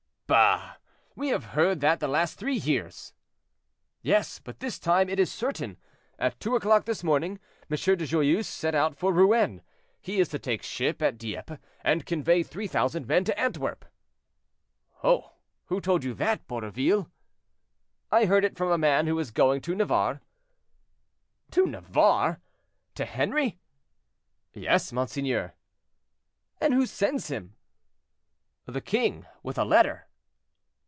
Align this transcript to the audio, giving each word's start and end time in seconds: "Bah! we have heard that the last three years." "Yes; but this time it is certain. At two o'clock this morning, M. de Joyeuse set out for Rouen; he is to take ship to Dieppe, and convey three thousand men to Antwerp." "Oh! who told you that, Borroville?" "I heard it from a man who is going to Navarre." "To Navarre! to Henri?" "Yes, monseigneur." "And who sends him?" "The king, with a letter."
"Bah! 0.27 0.75
we 1.13 1.27
have 1.27 1.43
heard 1.43 1.81
that 1.81 1.99
the 1.99 2.07
last 2.07 2.35
three 2.39 2.55
years." 2.55 3.11
"Yes; 4.01 4.39
but 4.39 4.61
this 4.61 4.79
time 4.79 5.09
it 5.09 5.19
is 5.19 5.29
certain. 5.29 5.75
At 6.17 6.39
two 6.39 6.55
o'clock 6.55 6.85
this 6.85 7.03
morning, 7.03 7.37
M. 7.69 7.75
de 7.77 8.05
Joyeuse 8.07 8.47
set 8.47 8.73
out 8.73 8.95
for 8.95 9.11
Rouen; 9.11 9.61
he 9.99 10.21
is 10.21 10.29
to 10.29 10.39
take 10.39 10.63
ship 10.63 10.99
to 10.99 11.11
Dieppe, 11.11 11.57
and 11.81 12.05
convey 12.05 12.43
three 12.43 12.67
thousand 12.67 13.07
men 13.07 13.25
to 13.25 13.37
Antwerp." 13.37 13.83
"Oh! 15.03 15.33
who 15.65 15.81
told 15.81 16.01
you 16.05 16.13
that, 16.13 16.47
Borroville?" 16.47 17.11
"I 18.09 18.23
heard 18.23 18.45
it 18.45 18.55
from 18.55 18.71
a 18.71 18.77
man 18.77 19.07
who 19.07 19.19
is 19.19 19.31
going 19.31 19.59
to 19.59 19.75
Navarre." 19.75 20.21
"To 21.49 21.65
Navarre! 21.65 22.39
to 22.95 23.03
Henri?" 23.05 23.59
"Yes, 24.53 24.93
monseigneur." 24.93 25.55
"And 26.61 26.73
who 26.73 26.85
sends 26.85 27.27
him?" 27.27 27.57
"The 28.65 28.79
king, 28.79 29.25
with 29.43 29.57
a 29.57 29.65
letter." 29.65 30.07